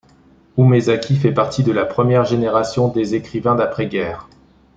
Umezaki 0.57 1.15
fait 1.15 1.31
partie 1.31 1.61
de 1.61 1.71
la 1.71 1.85
première 1.85 2.25
génération 2.25 2.87
des 2.87 3.13
écrivains 3.13 3.53
d'après-guerre. 3.53 4.27